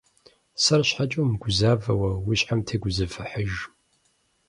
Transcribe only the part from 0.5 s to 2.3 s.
Сэр щхьэкӀэ умыгузавэ уэ,